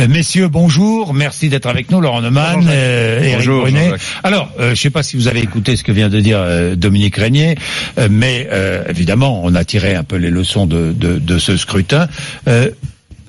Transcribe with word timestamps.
Euh, 0.00 0.08
messieurs, 0.08 0.48
bonjour. 0.48 1.12
Merci 1.12 1.48
d'être 1.48 1.66
avec 1.66 1.90
nous, 1.90 2.00
Laurent 2.00 2.22
Neumann, 2.22 2.66
euh, 2.68 3.20
Eric 3.20 3.36
Bonjour, 3.36 3.60
Brunet. 3.62 3.92
Alors, 4.22 4.50
euh, 4.58 4.66
je 4.66 4.70
ne 4.70 4.74
sais 4.76 4.90
pas 4.90 5.02
si 5.02 5.16
vous 5.16 5.28
avez 5.28 5.40
écouté 5.40 5.76
ce 5.76 5.84
que 5.84 5.92
vient 5.92 6.08
de 6.08 6.20
dire 6.20 6.38
euh, 6.38 6.74
Dominique 6.74 7.16
Régnier, 7.16 7.56
euh, 7.98 8.08
mais 8.10 8.48
euh, 8.50 8.82
évidemment, 8.88 9.42
on 9.44 9.54
a 9.54 9.64
tiré 9.64 9.94
un 9.94 10.04
peu 10.04 10.16
les 10.16 10.30
leçons 10.30 10.66
de, 10.66 10.92
de, 10.92 11.18
de 11.18 11.38
ce 11.38 11.56
scrutin. 11.56 12.08
Euh, 12.48 12.70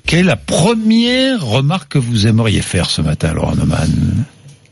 quelle 0.06 0.20
est 0.20 0.24
la 0.24 0.36
première 0.36 1.44
remarque 1.44 1.92
que 1.92 1.98
vous 1.98 2.26
aimeriez 2.26 2.62
faire 2.62 2.88
ce 2.88 3.02
matin, 3.02 3.34
Laurent 3.34 3.54
Neumann? 3.54 4.24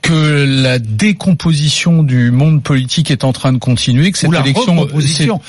Que 0.02 0.44
la 0.62 0.78
décomposition 0.78 2.02
du 2.02 2.30
monde 2.30 2.62
politique 2.62 3.10
est 3.10 3.24
en 3.24 3.32
train 3.32 3.52
de 3.52 3.58
continuer, 3.58 4.10
que 4.10 4.18
cette 4.18 4.28
Ou 4.28 4.32
la 4.32 4.40
élection, 4.40 4.88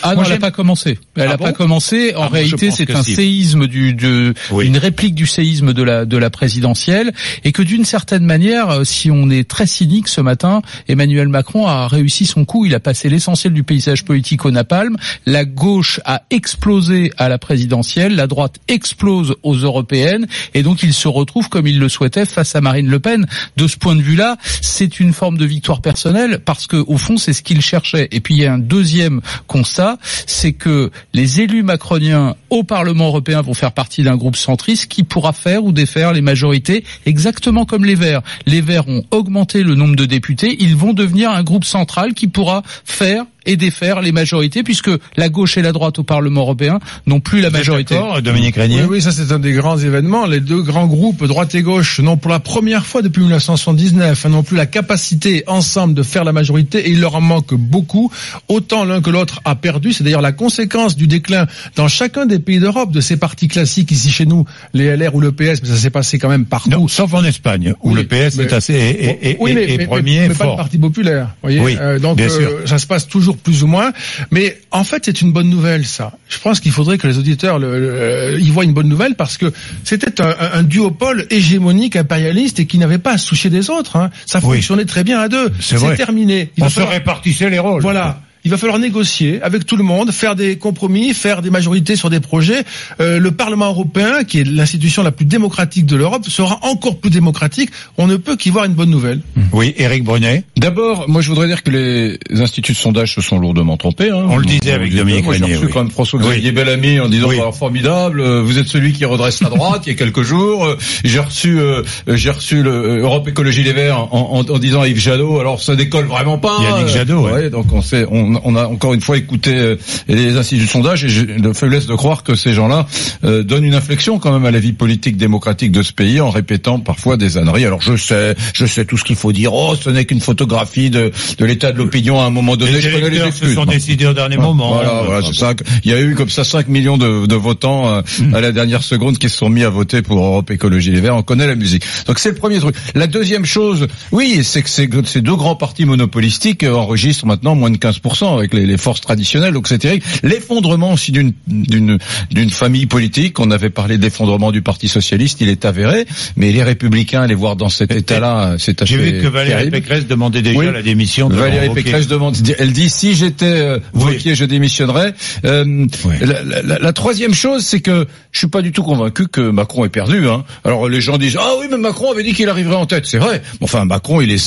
ah 0.03 0.13
Moi, 0.13 0.15
non, 0.15 0.23
elle 0.25 0.29
n'a 0.33 0.39
pas 0.39 0.51
commencé. 0.51 0.99
Elle 1.15 1.23
Ah 1.23 1.27
n'a 1.29 1.37
bon 1.37 1.45
pas 1.45 1.53
commencé. 1.53 2.13
En 2.15 2.23
Ah 2.23 2.27
réalité, 2.27 2.69
c'est 2.71 2.93
un 2.95 3.03
si. 3.03 3.15
séisme 3.15 3.67
du, 3.67 3.93
de, 3.93 4.33
Oui. 4.51 4.67
une 4.67 4.77
réplique 4.77 5.15
du 5.15 5.25
séisme 5.25 5.73
de 5.73 5.83
la 5.83 6.05
de 6.05 6.17
la 6.17 6.29
présidentielle, 6.29 7.11
et 7.43 7.51
que 7.51 7.61
d'une 7.61 7.85
certaine 7.85 8.25
manière, 8.25 8.69
euh, 8.69 8.83
si 8.83 9.09
on 9.09 9.29
est 9.29 9.47
très 9.47 9.67
cynique 9.67 10.07
ce 10.07 10.21
matin, 10.21 10.61
Emmanuel 10.87 11.27
Macron 11.27 11.67
a 11.67 11.87
réussi 11.87 12.25
son 12.25 12.45
coup. 12.45 12.65
Il 12.65 12.75
a 12.75 12.79
passé 12.79 13.09
l'essentiel 13.09 13.53
du 13.53 13.63
paysage 13.63 14.03
politique 14.05 14.45
au 14.45 14.51
napalm. 14.51 14.97
La 15.25 15.45
gauche 15.45 15.99
a 16.05 16.23
explosé 16.29 17.11
à 17.17 17.29
la 17.29 17.37
présidentielle, 17.37 18.15
la 18.15 18.27
droite 18.27 18.55
explose 18.67 19.35
aux 19.43 19.55
européennes, 19.55 20.27
et 20.53 20.63
donc 20.63 20.83
il 20.83 20.93
se 20.93 21.07
retrouve 21.07 21.49
comme 21.49 21.67
il 21.67 21.79
le 21.79 21.89
souhaitait 21.89 22.25
face 22.25 22.55
à 22.55 22.61
Marine 22.61 22.87
Le 22.87 22.99
Pen. 22.99 23.25
De 23.57 23.67
ce 23.67 23.77
point 23.77 23.95
de 23.95 24.01
vue-là, 24.01 24.37
c'est 24.61 24.99
une 24.99 25.13
forme 25.13 25.37
de 25.37 25.45
victoire 25.45 25.81
personnelle 25.81 26.39
parce 26.43 26.67
que 26.67 26.77
au 26.87 26.97
fond, 26.97 27.17
c'est 27.17 27.33
ce 27.33 27.41
qu'il 27.41 27.61
cherchait. 27.61 28.07
Et 28.11 28.19
puis 28.19 28.35
il 28.35 28.41
y 28.41 28.45
a 28.45 28.53
un 28.53 28.59
deuxième 28.59 29.21
constat, 29.47 29.97
c'est 30.25 30.53
que 30.53 30.91
les 31.13 31.41
élus 31.41 31.63
macroniens 31.63 32.35
au 32.49 32.63
Parlement 32.63 33.07
européen 33.07 33.41
vont 33.41 33.53
faire 33.53 33.71
partie 33.71 34.03
d'un 34.03 34.17
groupe 34.17 34.35
centriste 34.35 34.87
qui 34.87 35.03
pourra 35.03 35.33
faire 35.33 35.63
ou 35.63 35.71
défaire 35.71 36.13
les 36.13 36.21
majorités 36.21 36.83
exactement 37.05 37.65
comme 37.65 37.85
les 37.85 37.95
Verts. 37.95 38.21
Les 38.45 38.61
Verts 38.61 38.87
ont 38.87 39.03
augmenté 39.11 39.63
le 39.63 39.75
nombre 39.75 39.95
de 39.95 40.05
députés, 40.05 40.57
ils 40.59 40.75
vont 40.75 40.93
devenir 40.93 41.31
un 41.31 41.43
groupe 41.43 41.65
central 41.65 42.13
qui 42.13 42.27
pourra 42.27 42.63
faire 42.85 43.25
et 43.45 43.57
défaire 43.57 44.01
les 44.01 44.11
majorités 44.11 44.63
puisque 44.63 44.89
la 45.17 45.29
gauche 45.29 45.57
et 45.57 45.61
la 45.61 45.71
droite 45.71 45.99
au 45.99 46.03
Parlement 46.03 46.41
européen 46.41 46.79
n'ont 47.07 47.19
plus 47.19 47.41
la 47.41 47.49
majorité. 47.49 47.95
d'accord, 47.95 48.21
Dominique 48.21 48.55
Oui, 48.55 48.61
Régnier 48.61 48.83
oui, 48.83 49.01
ça 49.01 49.11
c'est 49.11 49.31
un 49.31 49.39
des 49.39 49.53
grands 49.53 49.77
événements. 49.77 50.25
Les 50.25 50.39
deux 50.39 50.61
grands 50.61 50.87
groupes, 50.87 51.23
droite 51.25 51.55
et 51.55 51.61
gauche, 51.61 51.99
n'ont 51.99 52.17
pour 52.17 52.29
la 52.31 52.39
première 52.39 52.85
fois 52.85 53.01
depuis 53.01 53.21
1979, 53.21 54.25
n'ont 54.25 54.43
plus 54.43 54.57
la 54.57 54.65
capacité 54.65 55.43
ensemble 55.47 55.93
de 55.93 56.03
faire 56.03 56.23
la 56.23 56.33
majorité 56.33 56.79
et 56.87 56.91
il 56.91 56.99
leur 56.99 57.15
en 57.15 57.21
manque 57.21 57.53
beaucoup. 57.53 58.11
Autant 58.47 58.85
l'un 58.85 59.01
que 59.01 59.09
l'autre 59.09 59.41
a 59.45 59.55
perdu. 59.55 59.93
C'est 59.93 60.03
d'ailleurs 60.03 60.21
la 60.21 60.31
conséquence 60.31 60.95
du 60.95 61.07
déclin 61.07 61.47
dans 61.75 61.87
chacun 61.87 62.25
des 62.25 62.39
pays 62.39 62.59
d'Europe 62.59 62.91
de 62.91 63.01
ces 63.01 63.17
partis 63.17 63.47
classiques 63.47 63.91
ici 63.91 64.11
chez 64.11 64.25
nous, 64.25 64.45
les 64.73 64.95
LR 64.95 65.15
ou 65.15 65.19
le 65.21 65.31
PS, 65.31 65.61
mais 65.61 65.69
ça 65.69 65.75
s'est 65.77 65.89
passé 65.89 66.19
quand 66.19 66.29
même 66.29 66.45
partout. 66.45 66.69
Non, 66.69 66.87
sauf 66.87 67.13
en 67.13 67.23
Espagne, 67.23 67.73
où 67.83 67.91
Oui, 67.91 67.95
le 68.01 68.03
PS 68.07 68.35
mais- 68.37 68.43
est 68.45 68.53
assez 68.53 68.73
est, 68.73 69.19
est- 69.31 69.37
Oui, 69.39 69.51
est- 69.51 69.53
mais, 69.55 69.63
est 69.73 69.77
mais- 69.77 69.85
premier 69.87 70.19
mais, 70.21 70.27
mais 70.29 70.35
pas 70.35 70.43
le 70.43 70.49
fort. 70.49 70.57
Parti 70.57 70.77
populaire. 70.77 71.29
Voyez 71.41 71.59
Oui, 71.59 71.77
Euh, 71.79 71.99
donc 71.99 72.17
bien 72.17 72.27
euh, 72.27 72.29
sûr. 72.29 72.49
ça 72.65 72.77
se 72.77 72.85
passe 72.87 73.07
toujours 73.07 73.30
plus 73.37 73.63
ou 73.63 73.67
moins. 73.67 73.91
Mais 74.31 74.59
en 74.71 74.83
fait, 74.83 75.03
c'est 75.05 75.21
une 75.21 75.31
bonne 75.31 75.49
nouvelle, 75.49 75.85
ça. 75.85 76.13
Je 76.29 76.37
pense 76.39 76.59
qu'il 76.59 76.71
faudrait 76.71 76.97
que 76.97 77.07
les 77.07 77.17
auditeurs 77.17 77.59
le, 77.59 77.79
le- 77.79 78.39
y 78.39 78.49
voient 78.49 78.63
une 78.63 78.73
bonne 78.73 78.87
nouvelle 78.89 79.15
parce 79.15 79.37
que 79.37 79.51
c'était 79.83 80.21
un, 80.21 80.35
un- 80.53 80.63
duopole 80.63 81.25
hégémonique, 81.29 81.95
impérialiste 81.95 82.59
et 82.59 82.65
qui 82.65 82.77
n'avait 82.77 82.97
pas 82.97 83.13
à 83.13 83.17
se 83.17 83.27
soucier 83.27 83.49
des 83.49 83.69
autres. 83.69 83.95
hein. 83.95 84.09
Ça 84.25 84.39
Oui. 84.43 84.57
fonctionnait 84.57 84.85
très 84.85 85.03
bien 85.03 85.19
à 85.19 85.27
deux. 85.27 85.51
C'est 85.59 85.77
terminé. 85.95 86.51
Il 86.57 86.63
On 86.63 86.65
va 86.65 86.69
se 86.69 86.75
falloir- 86.75 86.93
répartissait 86.93 87.49
les 87.49 87.59
rôles. 87.59 87.81
voilà. 87.81 88.21
Il 88.43 88.49
va 88.49 88.57
falloir 88.57 88.79
négocier 88.79 89.39
avec 89.43 89.67
tout 89.67 89.75
le 89.77 89.83
monde, 89.83 90.11
faire 90.11 90.35
des 90.35 90.57
compromis, 90.57 91.13
faire 91.13 91.43
des 91.43 91.51
majorités 91.51 91.95
sur 91.95 92.09
des 92.09 92.19
projets. 92.19 92.63
Euh, 92.99 93.19
le 93.19 93.29
Parlement 93.29 93.67
européen, 93.67 94.23
qui 94.23 94.39
est 94.39 94.43
l'institution 94.43 95.03
la 95.03 95.11
plus 95.11 95.25
démocratique 95.25 95.85
de 95.85 95.95
l'Europe, 95.95 96.27
sera 96.27 96.57
encore 96.63 96.97
plus 96.99 97.11
démocratique. 97.11 97.69
On 97.99 98.07
ne 98.07 98.15
peut 98.15 98.35
qu'y 98.37 98.49
voir 98.49 98.65
une 98.65 98.73
bonne 98.73 98.89
nouvelle. 98.89 99.21
Oui, 99.53 99.75
Éric 99.77 100.03
Brunet. 100.03 100.43
D'abord, 100.61 101.09
moi 101.09 101.21
je 101.21 101.29
voudrais 101.29 101.47
dire 101.47 101.63
que 101.63 101.71
les 101.71 102.19
instituts 102.39 102.73
de 102.73 102.77
sondage 102.77 103.15
se 103.15 103.21
sont 103.21 103.39
lourdement 103.39 103.77
trompés. 103.77 104.11
hein. 104.11 104.27
On 104.29 104.37
le 104.37 104.45
disait 104.45 104.73
avec 104.73 104.95
Dominique 104.95 105.25
Moi 105.25 105.33
j'ai 105.33 105.45
reçu 105.45 105.65
oui. 105.65 105.71
quand 105.73 105.79
même 105.81 105.89
François-Xavier 105.91 106.51
Bellamy 106.51 106.99
en 106.99 107.09
disant 107.09 107.29
Oui. 107.29 107.37
oh, 107.43 107.51
formidable, 107.51 108.21
euh, 108.21 108.43
vous 108.43 108.59
êtes 108.59 108.67
celui 108.67 108.93
qui 108.93 109.03
redresse 109.05 109.41
la 109.41 109.49
droite 109.49 109.81
il 109.87 109.89
y 109.89 109.95
a 109.95 109.97
quelques 109.97 110.21
jours. 110.21 110.65
Euh, 110.65 110.77
J'ai 111.03 111.17
reçu 111.19 111.59
euh, 111.59 111.81
j'ai 112.07 112.29
reçu 112.29 112.61
le 112.61 112.99
Europe 112.99 113.27
Écologie 113.27 113.63
Les 113.63 113.73
Verts 113.73 113.97
en, 114.13 114.37
en, 114.47 114.53
en 114.53 114.59
disant 114.59 114.81
à 114.81 114.87
Yves 114.87 114.99
Jadot. 114.99 115.39
Alors 115.39 115.59
ça 115.59 115.75
décolle 115.75 116.05
vraiment 116.05 116.37
pas. 116.37 116.57
Yannick 116.61 116.89
Jadot, 116.89 117.21
ouais. 117.25 117.31
ouais, 117.31 117.49
donc 117.49 117.73
on 117.73 117.81
sait, 117.81 118.05
on, 118.11 118.39
on 118.43 118.55
a 118.55 118.67
encore 118.67 118.93
une 118.93 119.01
fois 119.01 119.17
écouté 119.17 119.77
les 120.07 120.37
instituts 120.37 120.65
de 120.65 120.69
sondage 120.69 121.03
et 121.05 121.09
j'ai 121.09 121.25
de 121.25 121.53
faiblesse 121.53 121.87
de 121.87 121.95
croire 121.95 122.21
que 122.23 122.35
ces 122.35 122.53
gens-là 122.53 122.85
euh, 123.23 123.41
donnent 123.41 123.65
une 123.65 123.73
inflexion 123.73 124.19
quand 124.19 124.31
même 124.31 124.45
à 124.45 124.51
la 124.51 124.59
vie 124.59 124.73
politique 124.73 125.17
démocratique 125.17 125.71
de 125.71 125.81
ce 125.81 125.91
pays 125.91 126.21
en 126.21 126.29
répétant 126.29 126.79
parfois 126.79 127.17
des 127.17 127.39
âneries. 127.39 127.65
Alors 127.65 127.81
je 127.81 127.95
sais, 127.95 128.35
je 128.53 128.67
sais 128.67 128.85
tout 128.85 128.97
ce 128.97 129.03
qu'il 129.03 129.15
faut 129.15 129.31
dire. 129.31 129.55
Oh, 129.55 129.75
ce 129.81 129.89
n'est 129.89 130.05
qu'une 130.05 130.19
photographie 130.51 130.89
de, 130.89 131.11
de 131.37 131.45
l'état 131.45 131.71
de 131.71 131.77
l'opinion 131.77 132.19
à 132.19 132.25
un 132.25 132.29
moment 132.29 132.57
donné. 132.57 132.73
Les 132.73 132.81
je 132.81 132.89
les 132.89 132.97
électeurs 132.97 133.23
se 133.23 133.29
excuses. 133.29 133.55
sont 133.55 133.65
décidés 133.65 134.05
au 134.05 134.13
dernier 134.13 134.37
moment. 134.37 134.73
Voilà, 134.73 135.03
voilà, 135.05 135.25
c'est 135.25 135.33
ça. 135.33 135.53
Il 135.83 135.91
y 135.91 135.93
a 135.93 136.01
eu 136.01 136.15
comme 136.15 136.29
ça 136.29 136.43
5 136.43 136.67
millions 136.67 136.97
de, 136.97 137.25
de 137.25 137.35
votants 137.35 137.87
euh, 137.87 138.01
à 138.33 138.41
la 138.41 138.51
dernière 138.51 138.83
seconde 138.83 139.17
qui 139.17 139.29
se 139.29 139.37
sont 139.37 139.49
mis 139.49 139.63
à 139.63 139.69
voter 139.69 140.01
pour 140.01 140.17
Europe 140.17 140.51
Écologie 140.51 140.91
Les 140.91 140.99
Verts. 140.99 141.15
On 141.15 141.23
connaît 141.23 141.47
la 141.47 141.55
musique. 141.55 141.83
Donc 142.07 142.19
c'est 142.19 142.29
le 142.29 142.35
premier 142.35 142.59
truc. 142.59 142.75
La 142.95 143.07
deuxième 143.07 143.45
chose, 143.45 143.87
oui, 144.11 144.41
c'est 144.43 144.61
que 144.61 144.69
ces, 144.69 144.89
ces 145.05 145.21
deux 145.21 145.35
grands 145.35 145.55
partis 145.55 145.85
monopolistiques 145.85 146.63
euh, 146.63 146.73
enregistrent 146.73 147.25
maintenant 147.25 147.55
moins 147.55 147.69
de 147.69 147.77
15% 147.77 148.37
avec 148.37 148.53
les, 148.53 148.65
les 148.65 148.77
forces 148.77 149.01
traditionnelles. 149.01 149.53
Donc 149.53 149.67
c'est 149.67 149.79
terrible. 149.79 150.03
L'effondrement 150.23 150.91
aussi 150.93 151.11
d'une 151.11 151.33
d'une 151.47 151.97
d'une 152.29 152.49
famille 152.49 152.87
politique. 152.87 153.39
On 153.39 153.51
avait 153.51 153.69
parlé 153.69 153.97
d'effondrement 153.97 154.51
du 154.51 154.61
Parti 154.61 154.87
socialiste, 154.89 155.39
il 155.41 155.49
est 155.49 155.63
avéré. 155.65 156.05
Mais 156.35 156.51
les 156.51 156.63
républicains, 156.63 157.25
les 157.25 157.35
voir 157.35 157.55
dans 157.55 157.69
cet 157.69 157.91
état-là, 157.91 158.55
c'est 158.57 158.81
assez 158.81 158.93
J'ai 158.93 158.97
vu 158.97 159.21
que 159.21 159.27
Valérie 159.27 159.61
terrible. 159.61 159.77
Pécresse 159.77 160.07
demandait 160.07 160.40
déjà 160.41 160.59
Oui. 160.59 160.65
la 160.71 160.81
démission 160.81 161.29
de 161.29 161.35
Valérie 161.35 161.65
Laurent. 161.67 161.75
Pécresse 161.75 162.07
demande, 162.07 162.35
elle 162.59 162.71
dit 162.73 162.89
si 162.89 163.13
j'étais 163.15 163.45
euh, 163.45 163.79
Oui. 163.93 164.13
Wauquiez, 164.13 164.35
je 164.35 164.45
démissionnerais. 164.45 165.13
Euh, 165.45 165.85
Oui. 166.05 166.15
la, 166.21 166.43
la- 166.43 166.61
la- 166.61 166.79
la 166.79 166.93
troisième 166.93 167.33
chose, 167.33 167.63
c'est 167.65 167.79
que 167.81 168.07
je 168.31 168.39
suis 168.39 168.47
pas 168.47 168.61
du 168.61 168.71
tout 168.71 168.83
convaincu 168.83 169.27
que 169.27 169.41
Macron 169.41 169.85
ait 169.85 169.89
perdu. 169.89 170.27
Hein. 170.27 170.43
Alors 170.63 170.87
les 170.89 171.01
gens 171.01 171.17
disent 171.17 171.37
ah 171.39 171.51
oui 171.59 171.67
mais 171.69 171.77
Macron 171.77 172.11
avait 172.11 172.23
dit 172.23 172.33
qu'il 172.33 172.49
arriverait 172.49 172.75
en 172.75 172.85
tête, 172.85 173.05
c'est 173.05 173.17
vrai. 173.17 173.41
Enfin 173.61 173.85
Macron 173.85 174.21
il 174.21 174.31
est 174.31 174.37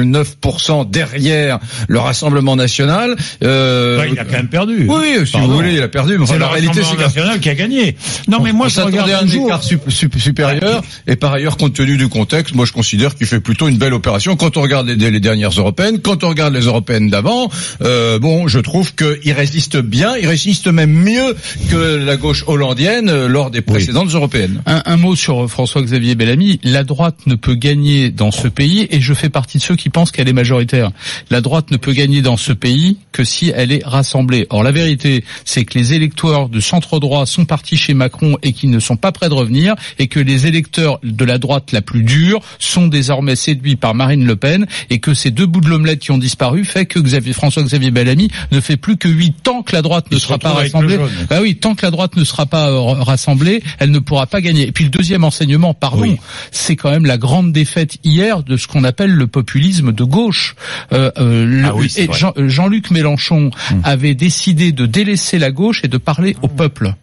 0,9% 0.00 0.90
derrière 0.90 1.58
le 1.88 1.98
Rassemblement 1.98 2.56
national. 2.56 3.16
Euh, 3.42 3.96
Bah, 3.98 4.06
il 4.10 4.18
a 4.18 4.24
quand 4.24 4.32
même 4.32 4.48
perdu. 4.48 4.86
Oui, 4.88 5.26
si 5.26 5.32
Pardon. 5.32 5.48
vous 5.48 5.54
voulez, 5.56 5.74
il 5.74 5.82
a 5.82 5.88
perdu. 5.88 6.16
Mais 6.16 6.22
enfin, 6.24 6.34
C'est 6.34 6.38
le 6.38 6.40
la 6.40 6.48
réalité, 6.48 6.74
c'est 6.74 6.80
Rassemblement 6.80 7.08
que 7.08 7.14
national 7.18 7.40
qui 7.40 7.48
a 7.50 7.54
gagné. 7.54 7.96
Non, 8.28 8.40
mais 8.40 8.52
moi, 8.52 8.66
on 8.66 8.68
je 8.68 8.80
à 8.80 8.84
un 9.18 9.20
toujours. 9.22 9.46
écart 9.46 9.62
sup- 9.62 9.90
sup- 9.90 10.18
supérieur. 10.18 10.82
Et 11.06 11.16
par 11.16 11.32
ailleurs, 11.32 11.56
compte 11.56 11.74
tenu 11.74 11.96
du 11.96 12.08
contexte, 12.08 12.54
moi 12.54 12.64
je 12.66 12.72
considère 12.72 13.14
qu'il 13.14 13.26
fait 13.26 13.40
plutôt 13.40 13.68
une 13.68 13.78
belle 13.78 13.94
opération. 13.94 14.36
Quand 14.36 14.56
on 14.56 14.62
regarde 14.62 14.88
les, 14.88 15.10
les 15.10 15.20
dernières 15.26 15.58
européennes, 15.58 15.98
quand 16.00 16.22
on 16.22 16.28
regarde 16.28 16.54
les 16.54 16.66
européennes 16.66 17.10
d'avant, 17.10 17.50
euh, 17.82 18.20
bon, 18.20 18.46
je 18.46 18.60
trouve 18.60 18.94
qu'il 18.94 19.32
résiste 19.32 19.76
bien, 19.76 20.16
il 20.16 20.28
résiste 20.28 20.68
même 20.68 20.92
mieux 20.92 21.34
que 21.68 21.96
la 21.96 22.16
gauche 22.16 22.44
hollandienne 22.46 23.08
euh, 23.08 23.26
lors 23.26 23.50
des 23.50 23.60
précédentes 23.60 24.14
européennes. 24.14 24.62
Un, 24.66 24.82
un 24.84 24.96
mot 24.96 25.16
sur 25.16 25.50
François-Xavier 25.50 26.14
Bellamy. 26.14 26.60
La 26.62 26.84
droite 26.84 27.16
ne 27.26 27.34
peut 27.34 27.56
gagner 27.56 28.10
dans 28.10 28.30
ce 28.30 28.46
pays, 28.46 28.86
et 28.90 29.00
je 29.00 29.14
fais 29.14 29.28
partie 29.28 29.58
de 29.58 29.64
ceux 29.64 29.74
qui 29.74 29.90
pensent 29.90 30.12
qu'elle 30.12 30.28
est 30.28 30.32
majoritaire. 30.32 30.92
La 31.28 31.40
droite 31.40 31.72
ne 31.72 31.76
peut 31.76 31.92
gagner 31.92 32.22
dans 32.22 32.36
ce 32.36 32.52
pays 32.52 32.98
que 33.10 33.24
si 33.24 33.52
elle 33.52 33.72
est 33.72 33.84
rassemblée. 33.84 34.46
Or, 34.50 34.62
la 34.62 34.70
vérité, 34.70 35.24
c'est 35.44 35.64
que 35.64 35.76
les 35.76 35.92
électeurs 35.92 36.48
de 36.48 36.60
centre 36.60 37.00
droit 37.00 37.26
sont 37.26 37.46
partis 37.46 37.76
chez 37.76 37.94
Macron 37.94 38.38
et 38.44 38.52
qui 38.52 38.68
ne 38.68 38.78
sont 38.78 38.96
pas 38.96 39.10
prêts 39.10 39.28
de 39.28 39.34
revenir, 39.34 39.74
et 39.98 40.06
que 40.06 40.20
les 40.20 40.46
électeurs 40.46 41.00
de 41.02 41.24
la 41.24 41.38
droite 41.38 41.72
la 41.72 41.82
plus 41.82 42.04
dure 42.04 42.38
sont 42.60 42.86
désormais 42.86 43.34
séduits 43.34 43.74
par 43.74 43.94
Marine 43.96 44.24
Le 44.24 44.36
Pen, 44.36 44.66
et 44.88 45.00
que 45.00 45.14
ces 45.16 45.30
deux 45.32 45.46
bouts 45.46 45.60
de 45.60 45.68
l'omelette 45.68 45.98
qui 45.98 46.12
ont 46.12 46.18
disparu 46.18 46.64
fait 46.64 46.86
que 46.86 47.00
Xavier, 47.00 47.32
François-Xavier 47.32 47.90
Bellamy 47.90 48.30
ne 48.52 48.60
fait 48.60 48.76
plus 48.76 48.96
que 48.96 49.08
huit 49.08 49.48
ans 49.48 49.62
que 49.62 49.74
la 49.74 49.82
droite 49.82 50.06
ne 50.10 50.16
Il 50.16 50.20
se 50.20 50.26
sera 50.26 50.38
pas 50.38 50.52
rassemblée. 50.52 50.98
Bah 51.28 51.38
oui, 51.42 51.56
tant 51.56 51.74
que 51.74 51.84
la 51.84 51.90
droite 51.90 52.16
ne 52.16 52.24
sera 52.24 52.46
pas 52.46 52.70
euh, 52.70 52.78
rassemblée, 53.02 53.62
elle 53.78 53.90
ne 53.90 53.98
pourra 53.98 54.26
pas 54.26 54.40
gagner. 54.40 54.68
Et 54.68 54.72
puis 54.72 54.84
le 54.84 54.90
deuxième 54.90 55.24
enseignement, 55.24 55.74
pardon, 55.74 56.02
Oui. 56.02 56.16
c'est 56.52 56.76
quand 56.76 56.90
même 56.90 57.06
la 57.06 57.18
grande 57.18 57.52
défaite 57.52 57.98
hier 58.04 58.42
de 58.42 58.56
ce 58.56 58.66
qu'on 58.66 58.84
appelle 58.84 59.10
le 59.10 59.26
populisme 59.26 59.92
de 59.92 60.04
gauche. 60.04 60.54
Euh, 60.92 61.10
euh, 61.18 61.62
Ah 61.64 61.74
oui, 61.74 61.92
euh, 61.98 62.48
Jean-Luc 62.48 62.90
Mélenchon 62.90 63.50
avait 63.82 64.14
décidé 64.14 64.72
de 64.72 64.86
délaisser 64.86 65.38
la 65.38 65.50
gauche 65.50 65.80
et 65.84 65.88
de 65.88 65.98
parler 65.98 66.36
au 66.42 66.48
peuple. 66.48 66.94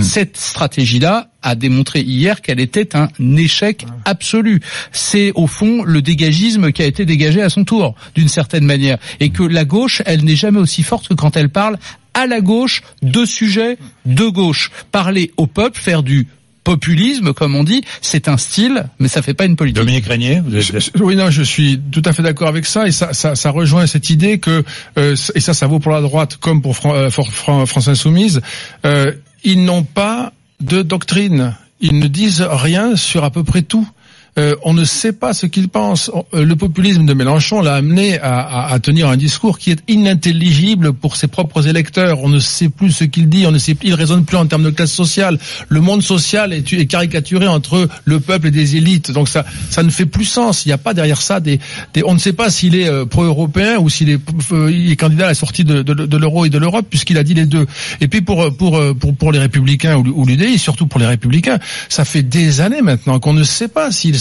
Cette 0.00 0.36
stratégie-là 0.36 1.28
a 1.42 1.54
démontré 1.56 2.00
hier 2.00 2.42
qu'elle 2.42 2.60
était 2.60 2.94
un 2.94 3.08
échec 3.36 3.86
absolu. 4.04 4.60
C'est 4.92 5.32
au 5.34 5.48
fond 5.48 5.82
le 5.82 6.00
dégagisme 6.00 6.70
qui 6.70 6.82
a 6.82 6.86
été 6.86 7.04
dégagé 7.04 7.42
à 7.42 7.48
son 7.48 7.64
tour, 7.64 7.96
d'une 8.14 8.28
certaine 8.28 8.64
manière, 8.64 8.98
et 9.18 9.30
que 9.30 9.42
la 9.42 9.64
gauche, 9.64 10.00
elle 10.06 10.22
n'est 10.24 10.36
jamais 10.36 10.60
aussi 10.60 10.84
forte 10.84 11.08
que 11.08 11.14
quand 11.14 11.36
elle 11.36 11.48
parle 11.48 11.76
à 12.14 12.26
la 12.26 12.40
gauche 12.40 12.82
de 13.02 13.24
sujets 13.24 13.78
de 14.06 14.28
gauche. 14.28 14.70
Parler 14.92 15.32
au 15.36 15.46
peuple, 15.48 15.80
faire 15.80 16.02
du 16.04 16.28
populisme, 16.62 17.32
comme 17.32 17.56
on 17.56 17.64
dit, 17.64 17.82
c'est 18.00 18.28
un 18.28 18.36
style, 18.36 18.84
mais 19.00 19.08
ça 19.08 19.22
fait 19.22 19.34
pas 19.34 19.46
une 19.46 19.56
politique. 19.56 19.76
Dominique 19.78 20.06
Régnier, 20.06 20.40
vous 20.44 20.54
êtes... 20.54 20.62
Je- 20.96 21.02
Oui, 21.02 21.16
non, 21.16 21.30
je 21.30 21.42
suis 21.42 21.80
tout 21.90 22.02
à 22.04 22.12
fait 22.12 22.22
d'accord 22.22 22.48
avec 22.48 22.66
ça, 22.66 22.86
et 22.86 22.92
ça, 22.92 23.12
ça, 23.12 23.34
ça 23.34 23.50
rejoint 23.50 23.86
cette 23.86 24.10
idée 24.10 24.38
que, 24.38 24.62
euh, 24.98 25.16
et 25.34 25.40
ça, 25.40 25.54
ça 25.54 25.66
vaut 25.66 25.78
pour 25.80 25.90
la 25.90 26.00
droite 26.02 26.36
comme 26.36 26.62
pour 26.62 26.76
Fran- 26.76 26.94
euh, 26.94 27.10
France 27.10 27.88
Insoumise, 27.88 28.40
euh, 28.84 29.10
ils 29.44 29.64
n'ont 29.64 29.84
pas 29.84 30.32
de 30.60 30.82
doctrine. 30.82 31.54
ils 31.80 31.98
ne 31.98 32.08
disent 32.08 32.42
rien 32.42 32.96
sur 32.96 33.24
à 33.24 33.30
peu 33.30 33.44
près 33.44 33.62
tout. 33.62 33.88
Euh, 34.38 34.54
on 34.64 34.74
ne 34.74 34.84
sait 34.84 35.12
pas 35.12 35.32
ce 35.32 35.46
qu'ils 35.46 35.68
pensent. 35.68 36.10
Euh, 36.34 36.44
le 36.44 36.56
populisme 36.56 37.04
de 37.04 37.14
Mélenchon 37.14 37.60
l'a 37.60 37.74
amené 37.74 38.18
à, 38.20 38.40
à, 38.40 38.72
à, 38.72 38.78
tenir 38.78 39.08
un 39.08 39.16
discours 39.16 39.58
qui 39.58 39.70
est 39.70 39.82
inintelligible 39.88 40.92
pour 40.92 41.16
ses 41.16 41.26
propres 41.26 41.66
électeurs. 41.66 42.22
On 42.22 42.28
ne 42.28 42.38
sait 42.38 42.68
plus 42.68 42.92
ce 42.92 43.04
qu'il 43.04 43.28
dit, 43.28 43.46
on 43.46 43.52
ne 43.52 43.58
sait 43.58 43.74
plus, 43.74 43.88
il 43.88 43.94
raisonne 43.94 44.24
plus 44.24 44.36
en 44.36 44.46
termes 44.46 44.62
de 44.62 44.70
classe 44.70 44.92
sociale. 44.92 45.38
Le 45.68 45.80
monde 45.80 46.02
social 46.02 46.52
est, 46.52 46.86
caricaturé 46.86 47.46
entre 47.46 47.88
le 48.04 48.20
peuple 48.20 48.48
et 48.48 48.50
des 48.50 48.76
élites. 48.76 49.10
Donc 49.10 49.28
ça, 49.28 49.44
ça 49.68 49.82
ne 49.82 49.90
fait 49.90 50.06
plus 50.06 50.24
sens. 50.24 50.64
Il 50.64 50.68
n'y 50.68 50.72
a 50.72 50.78
pas 50.78 50.94
derrière 50.94 51.20
ça 51.20 51.40
des, 51.40 51.58
des 51.94 52.04
on 52.04 52.14
ne 52.14 52.18
sait 52.18 52.32
pas 52.32 52.50
s'il 52.50 52.76
est 52.76 52.88
euh, 52.88 53.04
pro-européen 53.04 53.78
ou 53.78 53.88
s'il 53.88 54.10
est, 54.10 54.20
euh, 54.52 54.90
est 54.90 54.96
candidat 54.96 55.26
à 55.26 55.28
la 55.28 55.34
sortie 55.34 55.64
de, 55.64 55.82
de, 55.82 55.94
de 55.94 56.16
l'euro 56.16 56.44
et 56.44 56.50
de 56.50 56.58
l'Europe 56.58 56.86
puisqu'il 56.88 57.18
a 57.18 57.24
dit 57.24 57.34
les 57.34 57.46
deux. 57.46 57.66
Et 58.00 58.08
puis 58.08 58.20
pour 58.20 58.54
pour 58.56 58.80
pour, 59.18 59.32
les 59.32 59.38
républicains 59.38 59.96
ou, 59.96 60.24
l'UDI, 60.24 60.58
surtout 60.58 60.86
pour 60.86 61.00
les 61.00 61.06
républicains, 61.06 61.58
ça 61.88 62.04
fait 62.04 62.22
des 62.22 62.60
années 62.60 62.82
maintenant 62.82 63.18
qu'on 63.18 63.32
ne 63.32 63.44
sait 63.44 63.68
pas 63.68 63.90
s'ils 63.90 64.20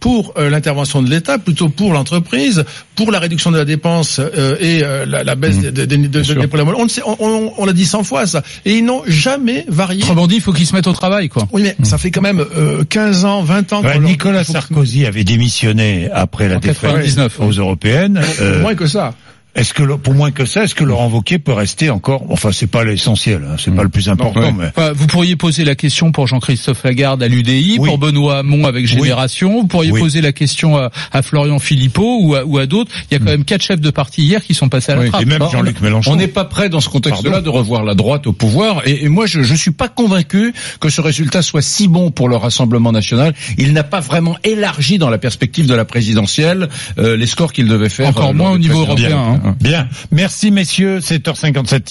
pour 0.00 0.32
euh, 0.38 0.48
l'intervention 0.48 1.02
de 1.02 1.10
l'État, 1.10 1.38
plutôt 1.38 1.68
pour 1.68 1.92
l'entreprise, 1.92 2.64
pour 2.96 3.12
la 3.12 3.18
réduction 3.18 3.50
de 3.50 3.58
la 3.58 3.64
dépense 3.64 4.18
euh, 4.18 4.56
et 4.58 4.82
euh, 4.82 5.04
la, 5.04 5.22
la, 5.24 5.34
baisse 5.34 5.56
mmh. 5.58 5.70
des 5.70 5.86
de, 5.86 5.96
de, 5.96 6.06
de, 6.06 6.74
On, 6.76 6.88
sait, 6.88 7.02
on, 7.04 7.16
on, 7.20 7.52
on 7.58 7.66
l'a 7.66 7.72
dit 7.72 7.84
100 7.84 8.04
fois 8.04 8.26
ça, 8.26 8.42
et 8.64 8.78
ils 8.78 8.84
n'ont 8.84 9.02
jamais 9.06 9.66
varié. 9.68 10.02
Autrement 10.02 10.26
dit, 10.26 10.36
il 10.36 10.40
faut 10.40 10.52
qu'ils 10.52 10.66
se 10.66 10.74
mettent 10.74 10.86
au 10.86 10.92
travail, 10.92 11.28
quoi. 11.28 11.46
Oui, 11.52 11.62
mais 11.62 11.76
mmh. 11.78 11.84
ça 11.84 11.98
fait 11.98 12.10
quand 12.10 12.22
même 12.22 12.44
15 12.88 13.24
ans, 13.24 13.42
20 13.42 13.72
ans. 13.74 13.82
Ouais, 13.82 13.98
Nicolas 13.98 14.44
Sarkozy 14.44 15.04
avait 15.06 15.24
démissionné 15.24 16.08
après 16.12 16.48
la 16.48 16.56
défaite 16.56 17.10
aux 17.38 17.50
européennes. 17.50 18.20
moins 18.62 18.74
que 18.74 18.86
ça. 18.86 19.14
Est-ce 19.54 19.74
que 19.74 19.82
pour 19.82 20.14
moins 20.14 20.30
que 20.30 20.46
ça, 20.46 20.64
est-ce 20.64 20.74
que 20.74 20.84
Laurent 20.84 21.08
Wauquiez 21.08 21.38
peut 21.38 21.52
rester 21.52 21.90
encore 21.90 22.22
Enfin, 22.30 22.52
c'est 22.52 22.68
pas 22.68 22.84
l'essentiel, 22.84 23.42
hein, 23.44 23.56
c'est 23.58 23.70
mmh. 23.70 23.76
pas 23.76 23.82
le 23.82 23.88
plus 23.88 24.08
important. 24.08 24.40
Non, 24.40 24.58
ouais. 24.58 24.70
mais... 24.76 24.92
vous 24.94 25.06
pourriez 25.08 25.34
poser 25.34 25.64
la 25.64 25.74
question 25.74 26.12
pour 26.12 26.26
Jean-Christophe 26.26 26.84
Lagarde 26.84 27.22
à 27.22 27.28
l'UDI, 27.28 27.76
oui. 27.78 27.88
pour 27.88 27.98
Benoît 27.98 28.38
Hamon 28.38 28.64
avec 28.66 28.86
Génération. 28.86 29.54
Oui. 29.54 29.60
Vous 29.62 29.66
pourriez 29.66 29.92
oui. 29.92 30.00
poser 30.00 30.20
la 30.20 30.32
question 30.32 30.76
à, 30.76 30.90
à 31.12 31.22
Florian 31.22 31.58
Philippot 31.58 32.20
ou 32.22 32.34
à, 32.36 32.44
ou 32.44 32.58
à 32.58 32.66
d'autres. 32.66 32.92
Il 33.10 33.14
y 33.14 33.16
a 33.16 33.18
quand 33.18 33.30
même 33.30 33.44
quatre 33.44 33.62
chefs 33.62 33.80
de 33.80 33.90
parti 33.90 34.22
hier 34.22 34.42
qui 34.42 34.54
sont 34.54 34.68
passés 34.68 34.92
à 34.92 34.96
la 34.96 35.08
trappe. 35.08 35.22
Et 35.22 35.24
même 35.24 35.42
Jean-Luc 35.50 35.80
Mélenchon. 35.80 36.12
On 36.12 36.16
n'est 36.16 36.28
pas 36.28 36.44
prêt 36.44 36.68
dans 36.68 36.80
ce 36.80 36.88
contexte-là 36.88 37.40
de 37.40 37.48
revoir 37.48 37.84
la 37.84 37.94
droite 37.94 38.26
au 38.26 38.32
pouvoir. 38.32 38.82
Et, 38.86 39.04
et 39.04 39.08
moi, 39.08 39.26
je, 39.26 39.42
je 39.42 39.54
suis 39.54 39.72
pas 39.72 39.88
convaincu 39.88 40.54
que 40.78 40.88
ce 40.88 41.00
résultat 41.00 41.42
soit 41.42 41.62
si 41.62 41.88
bon 41.88 42.10
pour 42.10 42.28
le 42.28 42.36
Rassemblement 42.36 42.92
national. 42.92 43.34
Il 43.58 43.72
n'a 43.72 43.84
pas 43.84 44.00
vraiment 44.00 44.36
élargi 44.44 44.98
dans 44.98 45.10
la 45.10 45.18
perspective 45.18 45.66
de 45.66 45.74
la 45.74 45.84
présidentielle 45.84 46.68
euh, 46.98 47.16
les 47.16 47.26
scores 47.26 47.52
qu'il 47.52 47.66
devait 47.66 47.88
faire. 47.88 48.08
Encore 48.08 48.30
euh, 48.30 48.32
moins 48.32 48.52
au 48.52 48.58
niveau 48.58 48.80
européen. 48.80 49.08
Bien. 49.08 49.18
Hein. 49.18 49.39
Bien. 49.60 49.88
Merci 50.10 50.50
messieurs, 50.50 50.98
7h57. 50.98 51.82